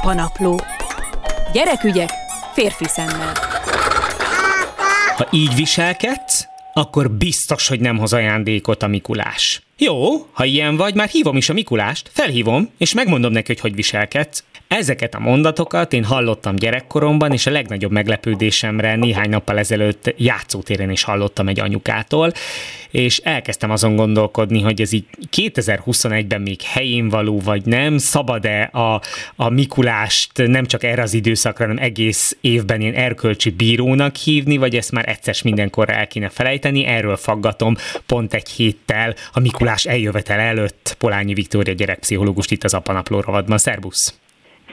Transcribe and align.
Apanapló. 0.00 0.60
Gyerekügyek 1.52 2.10
férfi 2.52 2.84
szemmel. 2.84 3.32
Ha 5.16 5.28
így 5.30 5.54
viselkedsz, 5.54 6.46
akkor 6.72 7.10
biztos, 7.10 7.68
hogy 7.68 7.80
nem 7.80 7.98
hoz 7.98 8.12
ajándékot 8.12 8.82
a 8.82 8.86
Mikulás. 8.86 9.62
Jó, 9.80 10.26
ha 10.32 10.44
ilyen 10.44 10.76
vagy, 10.76 10.94
már 10.94 11.08
hívom 11.08 11.36
is 11.36 11.48
a 11.48 11.52
Mikulást, 11.52 12.10
felhívom, 12.12 12.70
és 12.78 12.94
megmondom 12.94 13.32
neki, 13.32 13.46
hogy 13.46 13.60
hogy 13.60 13.74
viselkedsz. 13.74 14.44
Ezeket 14.68 15.14
a 15.14 15.18
mondatokat 15.18 15.92
én 15.92 16.04
hallottam 16.04 16.56
gyerekkoromban, 16.56 17.32
és 17.32 17.46
a 17.46 17.50
legnagyobb 17.50 17.90
meglepődésemre 17.90 18.96
néhány 18.96 19.28
nappal 19.28 19.58
ezelőtt 19.58 20.14
játszótéren 20.16 20.90
is 20.90 21.02
hallottam 21.02 21.48
egy 21.48 21.60
anyukától, 21.60 22.32
és 22.90 23.18
elkezdtem 23.18 23.70
azon 23.70 23.96
gondolkodni, 23.96 24.60
hogy 24.60 24.80
ez 24.80 24.92
így 24.92 25.04
2021-ben 25.36 26.40
még 26.40 26.62
helyén 26.62 27.08
való, 27.08 27.40
vagy 27.40 27.64
nem, 27.64 27.98
szabad-e 27.98 28.62
a, 28.62 29.00
a 29.36 29.48
Mikulást 29.48 30.32
nem 30.34 30.66
csak 30.66 30.82
erre 30.84 31.02
az 31.02 31.14
időszakra, 31.14 31.66
hanem 31.66 31.82
egész 31.82 32.36
évben 32.40 32.80
ilyen 32.80 32.94
erkölcsi 32.94 33.50
bírónak 33.50 34.16
hívni, 34.16 34.56
vagy 34.56 34.76
ezt 34.76 34.92
már 34.92 35.08
egyszer 35.08 35.36
mindenkorra 35.44 35.92
el 35.92 36.06
kéne 36.06 36.28
felejteni, 36.28 36.84
erről 36.84 37.16
faggatom 37.16 37.76
pont 38.06 38.34
egy 38.34 38.48
héttel 38.48 39.14
a 39.32 39.40
Mikulás 39.40 39.67
eljövetel 39.76 40.38
előtt 40.38 40.96
Polányi 40.98 41.34
Viktória 41.34 41.74
gyerekpszichológust 41.74 42.50
itt 42.50 42.64
az 42.64 42.74
Apanapló 42.74 43.20
rovadban. 43.20 43.58
Szerbusz! 43.58 44.20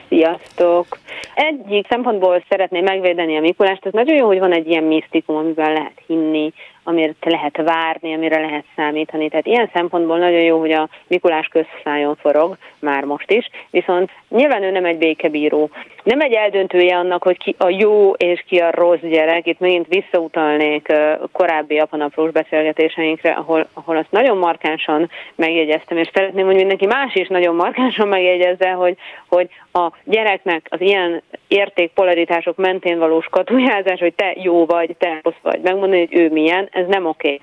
Sziasztok! 0.09 0.99
Egyik 1.35 1.87
szempontból 1.89 2.43
szeretném 2.49 2.83
megvédeni 2.83 3.37
a 3.37 3.41
Mikulást, 3.41 3.85
ez 3.85 3.93
nagyon 3.93 4.15
jó, 4.15 4.25
hogy 4.25 4.39
van 4.39 4.53
egy 4.53 4.67
ilyen 4.67 4.83
misztikum, 4.83 5.35
amiben 5.35 5.73
lehet 5.73 6.03
hinni, 6.07 6.53
amire 6.87 7.13
lehet 7.19 7.57
várni, 7.57 8.13
amire 8.13 8.39
lehet 8.39 8.65
számítani. 8.75 9.29
Tehát 9.29 9.45
ilyen 9.45 9.69
szempontból 9.73 10.17
nagyon 10.17 10.41
jó, 10.41 10.59
hogy 10.59 10.71
a 10.71 10.89
Mikulás 11.07 11.47
közszájon 11.47 12.15
forog, 12.15 12.57
már 12.79 13.03
most 13.03 13.31
is, 13.31 13.49
viszont 13.69 14.09
nyilván 14.29 14.63
ő 14.63 14.71
nem 14.71 14.85
egy 14.85 14.97
békebíró. 14.97 15.69
Nem 16.03 16.21
egy 16.21 16.33
eldöntője 16.33 16.97
annak, 16.97 17.23
hogy 17.23 17.37
ki 17.37 17.55
a 17.57 17.69
jó 17.69 18.11
és 18.11 18.43
ki 18.47 18.57
a 18.57 18.71
rossz 18.71 18.99
gyerek. 19.01 19.47
Itt 19.47 19.59
megint 19.59 19.87
visszautalnék 19.87 20.93
korábbi 21.31 21.77
apanaprós 21.77 22.31
beszélgetéseinkre, 22.31 23.31
ahol, 23.31 23.67
ahol 23.73 23.97
azt 23.97 24.11
nagyon 24.11 24.37
markánsan 24.37 25.09
megjegyeztem, 25.35 25.97
és 25.97 26.09
szeretném, 26.13 26.45
hogy 26.45 26.55
mindenki 26.55 26.85
más 26.85 27.15
is 27.15 27.27
nagyon 27.27 27.55
markánsan 27.55 28.07
megjegyezze, 28.07 28.69
hogy, 28.69 28.97
hogy 29.27 29.49
a 29.73 29.91
gyereknek 30.03 30.67
az 30.69 30.81
ilyen 30.81 31.21
értékpolaritások 31.47 32.55
mentén 32.57 32.99
való 32.99 33.21
skatujázás, 33.21 33.99
hogy 33.99 34.13
te 34.13 34.33
jó 34.35 34.65
vagy, 34.65 34.95
te 34.97 35.19
rossz 35.23 35.41
vagy, 35.41 35.59
megmondani, 35.61 35.99
hogy 35.99 36.19
ő 36.19 36.29
milyen, 36.29 36.69
ez 36.75 36.87
nem 36.87 37.05
oké. 37.05 37.41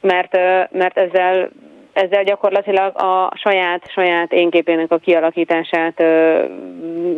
Mert, 0.00 0.32
mert 0.70 0.98
ezzel 0.98 1.50
ezzel 1.94 2.24
gyakorlatilag 2.24 3.02
a 3.02 3.32
saját, 3.36 3.90
saját 3.90 4.32
énképének 4.32 4.90
a 4.90 4.98
kialakítását 4.98 5.98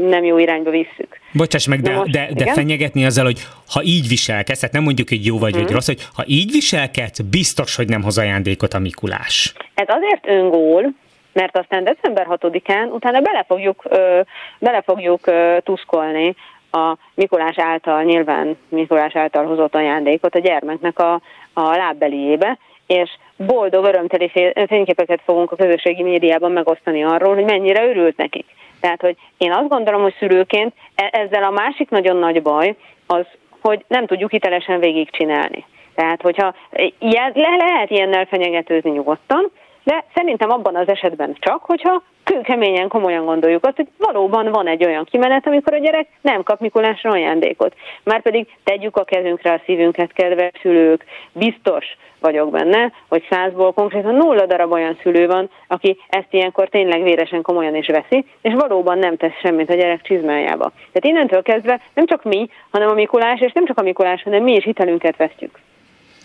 nem 0.01 0.25
jó 0.25 0.39
irányba 0.39 0.71
visszük. 0.71 1.21
Bocsáss 1.33 1.67
meg, 1.67 1.81
de, 1.81 1.95
most, 1.95 2.11
de, 2.11 2.29
de 2.35 2.53
fenyegetni 2.53 3.05
azzal, 3.05 3.25
hogy 3.25 3.41
ha 3.69 3.83
így 3.83 4.09
viselkedsz, 4.09 4.59
tehát 4.59 4.75
nem 4.75 4.85
mondjuk, 4.85 5.09
hogy 5.09 5.27
jó 5.27 5.39
vagy, 5.39 5.53
hmm. 5.53 5.63
vagy 5.63 5.73
rossz, 5.73 5.87
hogy 5.87 6.01
ha 6.15 6.23
így 6.27 6.51
viselkedsz, 6.51 7.21
biztos, 7.21 7.77
hogy 7.77 7.89
nem 7.89 8.03
hoz 8.03 8.19
ajándékot 8.19 8.75
a 8.75 8.79
Mikulás. 8.79 9.53
Ez 9.75 9.87
azért 9.89 10.29
öngól, 10.29 10.93
mert 11.33 11.57
aztán 11.57 11.85
december 11.85 12.27
6-án 12.31 12.93
utána 12.93 13.21
bele 13.21 13.45
fogjuk, 13.49 13.83
ö, 13.89 14.21
bele 14.59 14.83
fogjuk 14.83 15.27
ö, 15.27 15.57
tuszkolni 15.65 16.35
a 16.70 16.97
Mikulás 17.14 17.59
által, 17.59 18.03
nyilván 18.03 18.56
Mikulás 18.69 19.17
által 19.17 19.45
hozott 19.45 19.75
ajándékot 19.75 20.34
a 20.34 20.39
gyermeknek 20.39 20.98
a, 20.98 21.20
a 21.53 21.77
lábbeliébe, 21.77 22.59
és 22.86 23.11
boldog, 23.36 23.84
örömteli 23.84 24.31
fényképeket 24.67 25.20
fogunk 25.25 25.53
a 25.53 25.56
közösségi 25.56 26.03
médiában 26.03 26.53
megosztani 26.53 27.05
arról, 27.05 27.34
hogy 27.34 27.44
mennyire 27.44 27.89
örült 27.89 28.17
nekik. 28.17 28.47
Tehát, 28.81 29.00
hogy 29.00 29.17
én 29.39 29.53
azt 29.53 29.69
gondolom, 29.69 30.03
hogy 30.03 30.14
szülőként 30.19 30.75
e- 30.94 31.11
ezzel 31.12 31.42
a 31.42 31.50
másik 31.50 31.91
nagyon 31.91 32.17
nagy 32.17 32.42
baj 32.42 32.75
az, 33.06 33.27
hogy 33.61 33.84
nem 33.89 34.06
tudjuk 34.06 34.31
hitelesen 34.31 34.81
végigcsinálni. 34.81 35.65
Tehát, 35.94 36.22
hogyha 36.22 36.55
ilyen, 36.99 37.32
le, 37.34 37.56
lehet 37.56 37.91
ilyennel 37.91 38.25
fenyegetőzni 38.25 38.91
nyugodtan, 38.91 39.50
de 39.87 40.05
szerintem 40.15 40.51
abban 40.51 40.77
az 40.77 40.89
esetben 40.89 41.37
csak, 41.41 41.65
hogyha 41.65 42.03
kőkeményen 42.25 42.89
komolyan 42.89 43.25
gondoljuk 43.25 43.65
azt, 43.65 43.77
hogy 43.77 43.89
valóban 43.99 44.51
van 44.51 44.67
egy 44.67 44.85
olyan 44.85 45.05
kimenet, 45.05 45.47
amikor 45.47 45.75
a 45.75 45.79
gyerek 45.79 46.09
nem 46.21 46.43
kap 46.43 46.61
Mikulásra 46.61 47.11
ajándékot. 47.11 47.75
Márpedig 48.03 48.49
tegyük 48.65 48.97
a 48.97 49.05
kezünkre 49.05 49.53
a 49.53 49.61
szívünket, 49.65 50.13
kedves 50.13 50.51
szülők, 50.63 51.05
biztos 51.33 51.85
vagyok 52.21 52.51
benne, 52.51 52.93
hogy 53.09 53.27
százból 53.31 53.73
konkrétan 53.73 54.15
nulla 54.15 54.47
darab 54.47 54.73
olyan 54.73 54.99
szülő 55.03 55.27
van, 55.27 55.51
aki 55.69 55.99
ezt 56.09 56.29
ilyenkor 56.31 56.69
tényleg 56.69 57.03
véresen 57.03 57.43
komolyan 57.43 57.75
is 57.75 57.87
veszi, 57.87 58.25
és 58.43 58.53
valóban 58.55 58.99
nem 58.99 59.17
tesz 59.17 59.39
semmit 59.43 59.71
a 59.71 59.75
gyerek 59.75 60.03
csizmájába. 60.03 60.73
Tehát 60.93 61.05
innentől 61.05 61.43
kezdve 61.43 61.81
nem 61.95 62.07
csak 62.07 62.23
mi, 62.23 62.49
hanem 62.71 62.89
a 62.89 62.95
Mikulás, 62.95 63.41
és 63.41 63.53
nem 63.53 63.67
csak 63.67 63.79
a 63.79 63.83
Mikulás, 63.83 64.23
hanem 64.23 64.43
mi 64.43 64.53
is 64.53 64.65
hitelünket 64.65 65.17
vesztjük. 65.17 65.59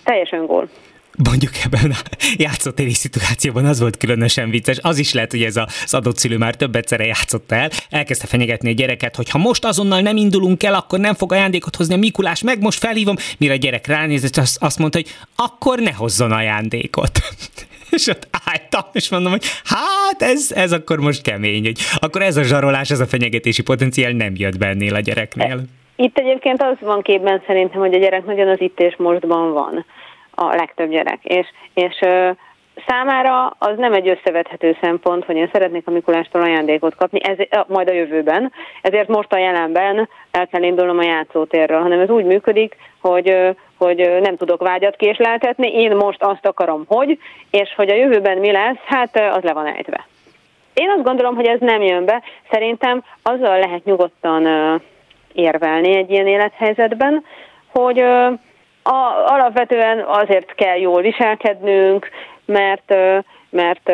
Teljesen 0.03 0.45
gól 0.45 0.69
mondjuk 1.29 1.51
ebben 1.63 1.91
a 1.91 1.97
játszótéri 2.37 2.93
szituációban 2.93 3.65
az 3.65 3.79
volt 3.79 3.97
különösen 3.97 4.49
vicces, 4.49 4.77
az 4.81 4.97
is 4.97 5.13
lehet, 5.13 5.31
hogy 5.31 5.43
ez 5.43 5.55
az 5.55 5.93
adott 5.93 6.17
szülő 6.17 6.37
már 6.37 6.55
több 6.55 6.75
egyszerre 6.75 7.05
játszott 7.05 7.51
el, 7.51 7.69
elkezdte 7.89 8.27
fenyegetni 8.27 8.69
a 8.69 8.73
gyereket, 8.73 9.15
hogy 9.15 9.29
ha 9.29 9.37
most 9.37 9.65
azonnal 9.65 10.01
nem 10.01 10.17
indulunk 10.17 10.63
el, 10.63 10.73
akkor 10.73 10.99
nem 10.99 11.13
fog 11.13 11.31
ajándékot 11.31 11.75
hozni 11.75 11.93
a 11.93 11.97
Mikulás, 11.97 12.41
meg 12.41 12.61
most 12.61 12.79
felhívom, 12.79 13.15
mire 13.37 13.53
a 13.53 13.57
gyerek 13.57 13.87
ránézett, 13.87 14.37
azt, 14.37 14.63
azt 14.63 14.77
mondta, 14.79 14.97
hogy 14.97 15.09
akkor 15.35 15.79
ne 15.79 15.91
hozzon 15.91 16.31
ajándékot. 16.31 17.19
és 17.91 18.07
ott 18.07 18.27
álltam, 18.45 18.89
és 18.91 19.09
mondom, 19.09 19.31
hogy 19.31 19.45
hát 19.63 20.21
ez, 20.21 20.51
ez 20.55 20.71
akkor 20.71 20.99
most 20.99 21.21
kemény, 21.21 21.63
hogy 21.63 21.79
akkor 21.99 22.21
ez 22.21 22.37
a 22.37 22.43
zsarolás, 22.43 22.91
ez 22.91 22.99
a 22.99 23.05
fenyegetési 23.05 23.63
potenciál 23.63 24.11
nem 24.11 24.33
jött 24.35 24.57
bennél 24.57 24.95
a 24.95 24.99
gyereknél. 24.99 25.63
Itt 25.95 26.17
egyébként 26.17 26.61
az 26.61 26.77
van 26.79 27.01
képben 27.01 27.43
szerintem, 27.47 27.79
hogy 27.79 27.93
a 27.93 27.97
gyerek 27.97 28.25
nagyon 28.25 28.47
az 28.47 28.61
itt 28.61 28.79
és 28.79 28.95
mostban 28.97 29.53
van 29.53 29.85
a 30.49 30.55
legtöbb 30.55 30.89
gyerek. 30.89 31.19
És, 31.23 31.47
és 31.73 31.99
számára 32.87 33.55
az 33.57 33.77
nem 33.77 33.93
egy 33.93 34.07
összevethető 34.07 34.77
szempont, 34.81 35.25
hogy 35.25 35.35
én 35.35 35.49
szeretnék 35.53 35.87
a 35.87 35.91
Mikulástól 35.91 36.41
ajándékot 36.41 36.95
kapni, 36.95 37.19
ez, 37.23 37.37
majd 37.67 37.89
a 37.89 37.93
jövőben, 37.93 38.51
ezért 38.81 39.07
most 39.07 39.33
a 39.33 39.37
jelenben 39.37 40.09
el 40.31 40.47
kell 40.47 40.63
indulnom 40.63 40.97
a 40.97 41.03
játszótérről, 41.03 41.81
hanem 41.81 41.99
ez 41.99 42.09
úgy 42.09 42.25
működik, 42.25 42.75
hogy, 43.01 43.55
hogy 43.77 44.17
nem 44.21 44.35
tudok 44.37 44.61
vágyat 44.61 44.95
késleltetni, 44.95 45.73
én 45.73 45.95
most 45.95 46.23
azt 46.23 46.45
akarom, 46.45 46.83
hogy, 46.87 47.19
és 47.51 47.73
hogy 47.75 47.89
a 47.89 47.95
jövőben 47.95 48.37
mi 48.37 48.51
lesz, 48.51 48.79
hát 48.85 49.15
az 49.15 49.43
le 49.43 49.53
van 49.53 49.65
ejtve. 49.65 50.05
Én 50.73 50.89
azt 50.89 51.03
gondolom, 51.03 51.35
hogy 51.35 51.45
ez 51.45 51.59
nem 51.59 51.81
jön 51.81 52.05
be. 52.05 52.21
Szerintem 52.51 53.03
azzal 53.21 53.59
lehet 53.59 53.83
nyugodtan 53.83 54.47
érvelni 55.33 55.95
egy 55.95 56.11
ilyen 56.11 56.27
élethelyzetben, 56.27 57.23
hogy 57.71 58.03
a, 58.83 59.23
alapvetően 59.25 59.99
azért 59.99 60.55
kell 60.55 60.77
jól 60.77 61.01
viselkednünk, 61.01 62.09
mert, 62.45 62.93
mert 63.49 63.91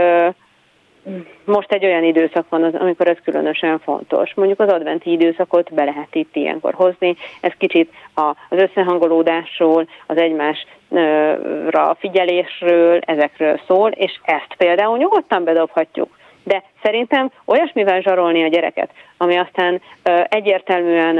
most 1.45 1.71
egy 1.71 1.85
olyan 1.85 2.03
időszak 2.03 2.49
van, 2.49 2.63
amikor 2.63 3.07
ez 3.07 3.17
különösen 3.23 3.79
fontos. 3.79 4.33
Mondjuk 4.33 4.59
az 4.59 4.69
adventi 4.69 5.11
időszakot 5.11 5.73
be 5.73 5.83
lehet 5.83 6.15
itt 6.15 6.35
ilyenkor 6.35 6.73
hozni. 6.73 7.15
Ez 7.41 7.51
kicsit 7.57 7.93
az 8.13 8.33
összehangolódásról, 8.49 9.87
az 10.07 10.17
egymásra 10.17 11.95
figyelésről, 11.99 12.99
ezekről 12.99 13.61
szól, 13.67 13.91
és 13.91 14.19
ezt 14.23 14.55
például 14.57 14.97
nyugodtan 14.97 15.43
bedobhatjuk. 15.43 16.17
De 16.43 16.63
szerintem 16.83 17.31
olyasmivel 17.45 18.01
zsarolni 18.01 18.43
a 18.43 18.47
gyereket, 18.47 18.89
ami 19.17 19.37
aztán 19.37 19.81
egyértelműen 20.29 21.15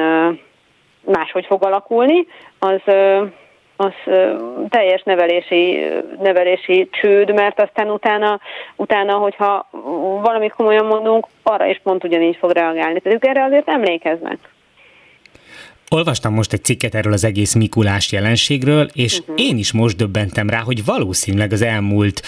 máshogy 1.02 1.46
fog 1.46 1.66
alakulni, 1.66 2.28
az 2.60 2.82
az 3.78 3.94
teljes 4.70 5.04
nevelési, 5.04 5.80
nevelési 6.20 6.90
csőd, 6.92 7.34
mert 7.34 7.62
aztán 7.62 7.90
utána, 7.90 8.40
utána, 8.76 9.14
hogyha 9.14 9.70
valamit 10.22 10.54
komolyan 10.54 10.86
mondunk, 10.86 11.28
arra 11.44 11.66
is 11.66 11.80
pont 11.84 12.04
ugyanígy 12.04 12.36
fog 12.36 12.52
reagálni. 12.52 13.00
Tehát 13.00 13.18
ők 13.18 13.26
erre 13.26 13.44
azért 13.44 13.70
emlékeznek. 13.70 14.38
Olvastam 15.90 16.34
most 16.34 16.54
egy 16.54 16.64
cikket 16.64 16.96
erről 16.96 17.14
az 17.14 17.24
egész 17.24 17.54
Mikulás 17.54 18.12
jelenségről, 18.12 18.88
és 18.94 19.20
uh-huh. 19.20 19.36
én 19.40 19.58
is 19.58 19.72
most 19.72 19.98
döbbentem 19.98 20.50
rá, 20.50 20.60
hogy 20.60 20.86
valószínűleg 20.86 21.52
az 21.52 21.62
elmúlt 21.62 22.22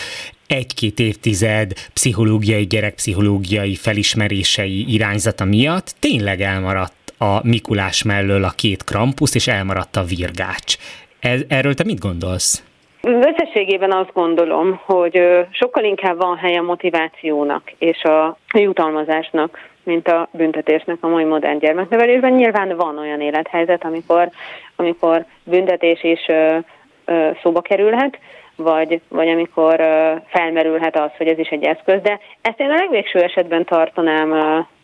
egy-két 0.48 1.00
évtized 1.00 1.72
pszichológiai, 1.94 2.68
gyerekpszichológiai 2.68 3.76
felismerései 3.76 4.94
irányzata 4.94 5.46
miatt 5.46 5.96
tényleg 6.00 6.42
elmaradt 6.42 7.14
a 7.18 7.48
Mikulás 7.48 8.04
mellől 8.04 8.44
a 8.44 8.50
két 8.50 8.84
krampusz, 8.84 9.36
és 9.36 9.48
elmaradt 9.48 9.96
a 9.96 10.04
virgács. 10.04 10.78
Ez, 11.20 11.42
erről 11.48 11.74
te 11.74 11.84
mit 11.84 12.00
gondolsz? 12.00 12.64
Összességében 13.02 13.92
azt 13.92 14.14
gondolom, 14.14 14.82
hogy 14.86 15.22
sokkal 15.50 15.84
inkább 15.84 16.18
van 16.18 16.38
hely 16.38 16.58
a 16.58 16.62
motivációnak 16.62 17.72
és 17.78 18.04
a 18.04 18.38
jutalmazásnak, 18.54 19.70
mint 19.84 20.08
a 20.08 20.28
büntetésnek 20.32 20.98
a 21.02 21.08
mai 21.08 21.24
modern 21.24 21.60
gyermeknevelésben. 21.60 22.34
Nyilván 22.34 22.76
van 22.76 22.98
olyan 22.98 23.22
élethelyzet, 23.22 23.84
amikor, 23.84 24.30
amikor 24.76 25.26
büntetés 25.44 26.04
is 26.04 26.28
ö, 26.28 26.58
ö, 27.06 27.30
szóba 27.42 27.62
kerülhet, 27.62 28.20
vagy, 28.56 29.02
vagy 29.08 29.28
amikor 29.28 29.80
ö, 29.80 30.14
felmerülhet 30.28 30.98
az, 30.98 31.10
hogy 31.18 31.28
ez 31.28 31.38
is 31.40 31.50
egy 31.50 31.64
eszköz, 31.64 32.02
de 32.02 32.20
ezt 32.42 32.60
én 32.60 32.70
a 32.70 32.76
legvégső 32.76 33.20
esetben 33.20 33.66
tartanám 33.66 34.34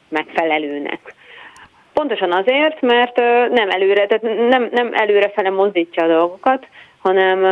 megfelelőnek. 0.09 1.13
Pontosan 1.95 2.31
azért, 2.31 2.81
mert 2.81 3.15
nem 3.51 3.69
előre, 3.69 4.05
tehát 4.05 4.49
nem, 4.49 4.69
nem 4.71 4.89
előre 4.93 5.29
fele 5.29 5.49
mozdítja 5.49 6.03
a 6.03 6.07
dolgokat, 6.07 6.67
hanem 7.01 7.43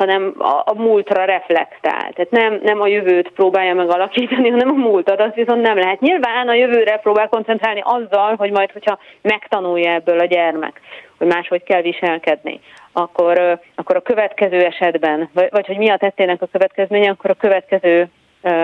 hanem 0.00 0.34
a, 0.38 0.62
a 0.64 0.74
múltra 0.74 1.24
reflektál. 1.24 2.12
Tehát 2.12 2.30
nem, 2.30 2.60
nem 2.62 2.80
a 2.80 2.86
jövőt 2.86 3.30
próbálja 3.30 3.74
meg 3.74 3.90
alakítani, 3.90 4.48
hanem 4.56 4.68
a 4.68 4.88
múltat, 4.88 5.20
az 5.20 5.30
viszont 5.34 5.62
nem 5.62 5.78
lehet. 5.78 6.00
Nyilván 6.00 6.48
a 6.48 6.54
jövőre 6.54 6.96
próbál 6.96 7.28
koncentrálni 7.28 7.82
azzal, 7.84 8.34
hogy 8.36 8.50
majd, 8.50 8.72
hogyha 8.72 8.98
megtanulja 9.22 9.92
ebből 9.92 10.18
a 10.18 10.24
gyermek, 10.24 10.80
hogy 11.18 11.26
máshogy 11.26 11.62
kell 11.62 11.82
viselkedni, 11.82 12.60
akkor, 12.92 13.60
akkor 13.74 13.96
a 13.96 14.00
következő 14.00 14.64
esetben, 14.64 15.28
vagy, 15.34 15.48
vagy 15.50 15.66
hogy 15.66 15.76
mi 15.76 15.90
a 15.90 15.96
tettének 15.96 16.42
a 16.42 16.48
következménye, 16.52 17.10
akkor 17.10 17.30
a 17.30 17.34
következő 17.34 18.08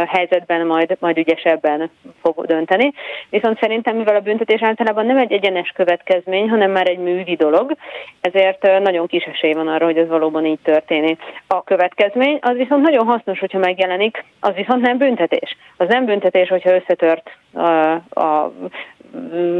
helyzetben 0.06 0.66
majd, 0.66 0.96
majd 1.00 1.18
ügyesebben 1.18 1.90
fog 2.22 2.46
dönteni. 2.46 2.92
Viszont 3.30 3.58
szerintem, 3.60 3.96
mivel 3.96 4.16
a 4.16 4.20
büntetés 4.20 4.62
általában 4.62 5.06
nem 5.06 5.18
egy 5.18 5.32
egyenes 5.32 5.72
következmény, 5.74 6.48
hanem 6.48 6.70
már 6.70 6.88
egy 6.88 6.98
művi 6.98 7.34
dolog, 7.34 7.76
ezért 8.20 8.80
nagyon 8.82 9.06
kis 9.06 9.24
esély 9.24 9.52
van 9.52 9.68
arra, 9.68 9.84
hogy 9.84 9.98
ez 9.98 10.08
valóban 10.08 10.44
így 10.46 10.58
történik. 10.62 11.20
A 11.46 11.64
következmény 11.64 12.38
az 12.40 12.56
viszont 12.56 12.82
nagyon 12.82 13.06
hasznos, 13.06 13.38
hogyha 13.38 13.58
megjelenik, 13.58 14.24
az 14.40 14.54
viszont 14.54 14.80
nem 14.80 14.98
büntetés. 14.98 15.56
Az 15.76 15.88
nem 15.88 16.04
büntetés, 16.04 16.48
hogyha 16.48 16.74
összetört 16.74 17.30
a, 17.52 17.92
a 18.20 18.52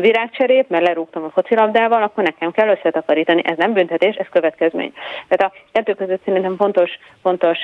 virágcserép, 0.00 0.68
mert 0.68 0.86
lerúgtam 0.86 1.24
a 1.24 1.30
focilabdával, 1.30 2.02
akkor 2.02 2.24
nekem 2.24 2.50
kell 2.50 2.68
összetakarítani. 2.68 3.42
Ez 3.44 3.56
nem 3.56 3.72
büntetés, 3.72 4.16
ez 4.16 4.26
következmény. 4.30 4.92
Tehát 5.28 5.52
a 5.52 5.56
kettő 5.72 5.94
között 5.94 6.24
szerintem 6.24 6.56
fontos, 6.56 6.90
fontos 7.22 7.58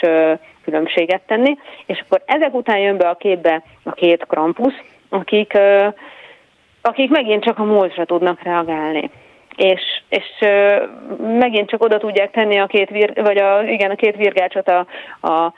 különbséget 0.65 1.23
tenni, 1.27 1.59
és 1.87 2.03
akkor 2.05 2.23
ezek 2.27 2.55
után 2.55 2.79
jön 2.79 2.97
be 2.97 3.09
a 3.09 3.15
képbe 3.17 3.63
a 3.83 3.93
két 3.93 4.25
krampusz, 4.27 4.81
akik, 5.09 5.59
akik 6.83 7.11
megint 7.11 7.45
csak 7.45 7.59
a 7.59 7.65
múltra 7.65 8.05
tudnak 8.05 8.43
reagálni. 8.43 9.11
És, 9.57 9.81
és 10.09 10.49
megint 11.19 11.69
csak 11.69 11.83
oda 11.83 11.99
tudják 11.99 12.31
tenni 12.31 12.59
a 12.59 12.67
két, 12.67 12.91
vir, 12.91 13.23
vagy 13.23 13.39
a, 13.39 13.63
igen, 13.63 13.91
a 13.91 13.95
két 13.95 14.17
virgácsot 14.17 14.69
a, 14.69 14.87
a 15.29 15.53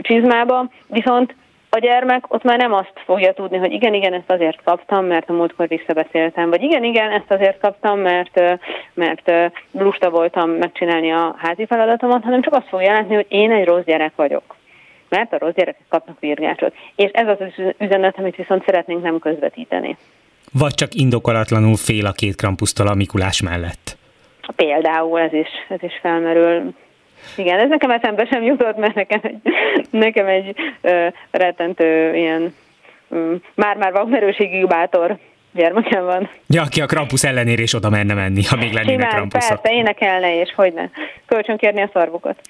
csizmába, 0.00 0.70
viszont 0.86 1.34
a 1.70 1.78
gyermek 1.78 2.34
ott 2.34 2.42
már 2.42 2.58
nem 2.58 2.72
azt 2.72 2.92
fogja 3.04 3.32
tudni, 3.32 3.56
hogy 3.56 3.72
igen, 3.72 3.94
igen, 3.94 4.12
ezt 4.12 4.30
azért 4.30 4.62
kaptam, 4.64 5.04
mert 5.04 5.30
a 5.30 5.32
múltkor 5.32 5.68
visszabeszéltem, 5.68 6.50
vagy 6.50 6.62
igen, 6.62 6.84
igen, 6.84 7.10
ezt 7.10 7.30
azért 7.30 7.60
kaptam, 7.60 8.00
mert, 8.00 8.40
mert 8.94 9.32
lusta 9.70 10.10
voltam 10.10 10.50
megcsinálni 10.50 11.12
a 11.12 11.34
házi 11.38 11.66
feladatomat, 11.66 12.22
hanem 12.22 12.42
csak 12.42 12.54
azt 12.54 12.68
fogja 12.68 12.92
látni, 12.92 13.14
hogy 13.14 13.26
én 13.28 13.52
egy 13.52 13.64
rossz 13.64 13.84
gyerek 13.84 14.12
vagyok. 14.16 14.56
Mert 15.08 15.32
a 15.32 15.38
rossz 15.38 15.54
gyerekek 15.54 15.86
kapnak 15.88 16.20
virgácsot. 16.20 16.74
És 16.96 17.10
ez 17.12 17.28
az 17.28 17.40
az 17.40 17.74
üzenet, 17.78 18.18
amit 18.18 18.36
viszont 18.36 18.64
szeretnénk 18.64 19.02
nem 19.02 19.18
közvetíteni. 19.18 19.96
Vagy 20.52 20.74
csak 20.74 20.94
indokolatlanul 20.94 21.76
fél 21.76 22.06
a 22.06 22.12
két 22.12 22.36
krampusztól 22.36 22.86
a 22.86 22.94
Mikulás 22.94 23.42
mellett. 23.42 23.96
Például 24.56 25.20
ez 25.20 25.32
is, 25.32 25.48
ez 25.68 25.82
is 25.82 25.98
felmerül. 26.02 26.74
Igen, 27.36 27.58
ez 27.58 27.68
nekem 27.68 27.90
eszembe 27.90 28.26
sem 28.30 28.42
jutott, 28.42 28.76
mert 28.76 28.94
nekem 28.94 29.20
egy, 29.22 29.40
nekem 29.90 30.26
egy 30.26 30.54
uh, 30.82 31.06
rettentő 31.30 32.14
ilyen 32.14 32.54
um, 33.08 33.42
már-már 33.54 33.92
vakmerőségig 33.92 34.66
bátor 34.66 35.18
gyermekem 35.52 36.04
van. 36.04 36.30
Ja, 36.46 36.62
aki 36.62 36.80
a 36.80 36.86
Krampus 36.86 37.24
ellenére 37.24 37.62
is 37.62 37.74
oda 37.74 37.90
menne 37.90 38.14
menni, 38.14 38.44
ha 38.44 38.56
még 38.56 38.72
lennének 38.72 39.10
Simán, 39.10 39.10
Krampuszok. 39.10 39.60
persze, 39.60 39.78
énekelne, 39.78 40.40
és 40.40 40.52
hogy 40.54 40.72
ne. 40.72 40.88
Kölcsön 41.26 41.56
kérni 41.56 41.82
a 41.82 41.90
szarvukat. 41.92 42.40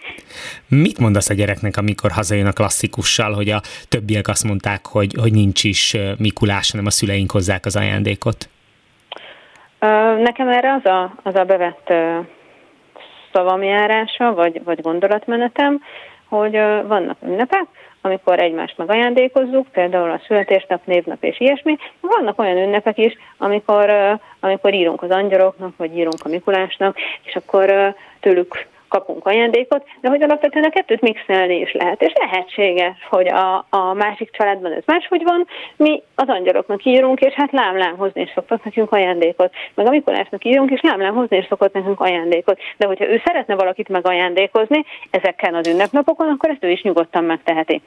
Mit 0.69 0.99
mondasz 0.99 1.31
a 1.31 1.35
gyereknek, 1.35 1.77
amikor 1.77 2.11
hazajön 2.11 2.47
a 2.47 2.53
klasszikussal, 2.53 3.33
hogy 3.33 3.49
a 3.51 3.61
többiek 3.89 4.29
azt 4.29 4.45
mondták, 4.45 4.87
hogy, 4.87 5.15
hogy 5.21 5.33
nincs 5.33 5.65
is 5.65 5.97
Mikulás, 6.19 6.71
hanem 6.71 6.87
a 6.87 6.91
szüleink 6.91 7.31
hozzák 7.31 7.67
az 7.67 7.77
ajándékot? 7.77 8.49
Nekem 10.19 10.49
erre 10.49 10.73
az 10.73 10.85
a, 10.85 11.15
az 11.23 11.35
a 11.35 11.45
bevett 11.45 11.93
szavamjárása, 13.39 14.35
vagy, 14.35 14.65
vagy 14.65 14.81
gondolatmenetem, 14.81 15.83
hogy 16.29 16.53
vannak 16.87 17.17
ünnepek, 17.27 17.65
amikor 18.01 18.39
egymást 18.41 18.79
megajándékozzuk, 18.79 19.67
például 19.73 20.11
a 20.11 20.21
születésnap, 20.27 20.81
névnap 20.85 21.25
és 21.25 21.41
ilyesmi. 21.41 21.77
Vannak 22.01 22.39
olyan 22.39 22.57
ünnepek 22.57 22.99
is, 22.99 23.17
amikor, 23.37 23.91
amikor 24.41 24.75
írunk 24.75 25.03
az 25.03 25.11
angyaloknak, 25.11 25.77
vagy 25.77 25.97
írunk 25.97 26.25
a 26.25 26.29
Mikulásnak, 26.29 26.97
és 27.23 27.35
akkor 27.37 27.95
tőlük 28.21 28.67
kapunk 28.89 29.27
ajándékot, 29.27 29.85
de 30.01 30.09
hogy 30.09 30.23
alapvetően 30.23 30.65
a 30.65 30.71
kettőt 30.71 31.01
mixelni 31.01 31.59
is 31.59 31.73
lehet. 31.73 32.03
És 32.03 32.13
lehetséges, 32.15 32.97
hogy 33.11 33.29
a, 33.29 33.67
a 33.71 33.93
másik 33.95 34.31
családban 34.31 34.73
ez 34.73 34.83
máshogy 34.87 35.23
van, 35.25 35.47
mi 35.77 36.03
az 36.15 36.29
angyaloknak 36.29 36.85
írunk, 36.85 37.21
és 37.21 37.33
hát 37.35 37.53
lámlám 37.53 37.97
hozni 37.97 38.21
is 38.21 38.31
szoktak 38.35 38.65
nekünk 38.65 38.93
ajándékot. 38.93 39.53
Meg 39.75 39.87
a 39.87 39.91
Mikulásnak 39.91 40.45
írunk, 40.45 40.71
és 40.71 40.81
lámlám 40.81 41.15
hozni 41.15 41.37
is 41.37 41.47
szokott 41.49 41.75
nekünk 41.75 42.01
ajándékot. 42.01 42.61
De 42.77 42.87
hogyha 42.87 43.09
ő 43.09 43.23
szeretne 43.25 43.55
valakit 43.55 43.89
megajándékozni 43.89 44.85
ezekkel 45.11 45.55
az 45.55 45.69
ünnepnapokon, 45.69 46.29
akkor 46.29 46.51
ezt 46.51 46.65
ő 46.65 46.71
is 46.71 46.83
nyugodtan 46.83 47.25
megteheti. 47.25 47.81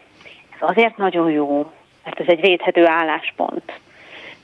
Ez 0.60 0.70
azért 0.70 0.98
nagyon 0.98 1.32
jó, 1.32 1.72
mert 2.04 2.20
ez 2.20 2.28
egy 2.28 2.42
védhető 2.42 2.88
álláspont. 2.88 3.80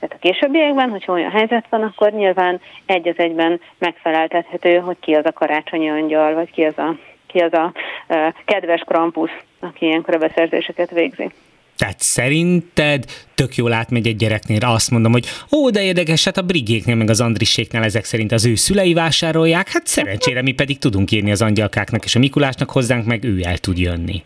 Tehát 0.00 0.14
a 0.14 0.28
későbbiekben, 0.28 0.90
hogyha 0.90 1.12
olyan 1.12 1.30
helyzet 1.30 1.64
van, 1.70 1.82
akkor 1.82 2.12
nyilván 2.12 2.60
egy 2.86 3.08
az 3.08 3.18
egyben 3.18 3.60
megfeleltethető, 3.78 4.76
hogy 4.76 4.96
ki 5.00 5.14
az 5.14 5.24
a 5.24 5.32
karácsonyi 5.32 5.90
angyal, 5.90 6.34
vagy 6.34 6.50
ki 6.50 6.62
az 6.62 6.78
a, 6.78 6.96
ki 7.26 7.38
az 7.38 7.52
a 7.52 7.72
uh, 8.08 8.34
kedves 8.44 8.80
krampusz, 8.80 9.36
aki 9.60 9.86
ilyenkor 9.86 10.14
a 10.14 10.18
beszerzéseket 10.18 10.90
végzi. 10.90 11.30
Tehát 11.78 11.98
szerinted 11.98 13.04
tök 13.34 13.54
jól 13.54 13.72
átmegy 13.72 14.06
egy 14.06 14.16
gyereknél, 14.16 14.58
azt 14.62 14.90
mondom, 14.90 15.12
hogy 15.12 15.26
ó, 15.56 15.70
de 15.70 15.82
érdekes, 15.82 16.24
hát 16.24 16.36
a 16.36 16.42
brigéknél 16.42 16.96
meg 16.96 17.10
az 17.10 17.20
Andrisséknál 17.20 17.84
ezek 17.84 18.04
szerint 18.04 18.32
az 18.32 18.46
ő 18.46 18.54
szülei 18.54 18.94
vásárolják, 18.94 19.68
hát 19.68 19.86
szerencsére 19.86 20.42
mi 20.42 20.52
pedig 20.52 20.78
tudunk 20.78 21.10
írni 21.10 21.30
az 21.30 21.42
angyalkáknak 21.42 22.04
és 22.04 22.14
a 22.14 22.18
Mikulásnak 22.18 22.70
hozzánk, 22.70 23.06
meg 23.06 23.24
ő 23.24 23.40
el 23.42 23.58
tud 23.58 23.78
jönni. 23.78 24.22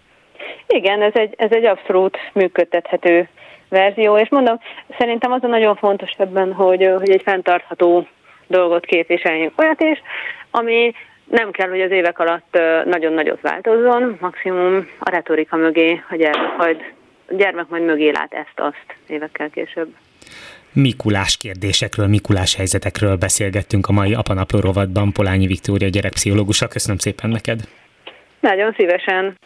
Igen, 0.67 1.03
ez 1.03 1.13
egy, 1.15 1.35
ez 1.37 1.51
egy 1.51 1.65
abszolút 1.65 2.17
működtethető 2.33 3.29
verzió, 3.73 4.19
és 4.19 4.29
mondom, 4.29 4.61
szerintem 4.99 5.33
az 5.33 5.43
a 5.43 5.47
nagyon 5.47 5.77
fontos 5.77 6.11
ebben, 6.19 6.53
hogy, 6.53 6.91
hogy 6.99 7.11
egy 7.11 7.23
fenntartható 7.23 8.07
dolgot 8.47 8.85
képviseljünk 8.85 9.61
olyat 9.61 9.81
is, 9.81 10.03
ami 10.51 10.93
nem 11.25 11.51
kell, 11.51 11.69
hogy 11.69 11.81
az 11.81 11.91
évek 11.91 12.19
alatt 12.19 12.59
nagyon 12.85 13.13
nagyot 13.13 13.41
változzon, 13.41 14.17
maximum 14.21 14.89
a 14.99 15.11
retorika 15.11 15.57
mögé 15.57 16.03
a 16.11 16.17
gyermek 16.17 16.57
majd, 16.57 16.81
a 17.29 17.35
gyermek 17.35 17.69
majd 17.69 17.85
mögé 17.85 18.11
lát 18.11 18.33
ezt-azt 18.33 18.97
évekkel 19.07 19.51
később. 19.51 19.89
Mikulás 20.73 21.37
kérdésekről, 21.37 22.07
Mikulás 22.07 22.57
helyzetekről 22.57 23.17
beszélgettünk 23.17 23.87
a 23.87 23.93
mai 23.93 24.15
Apanapló 24.15 24.61
rovatban 24.61 25.13
Polányi 25.13 25.47
Viktória 25.47 25.89
gyerekpszichológusa. 25.89 26.69
Köszönöm 26.69 26.99
szépen 26.99 27.31
neked! 27.31 27.61
Nagyon 28.41 28.73
szívesen! 28.77 29.37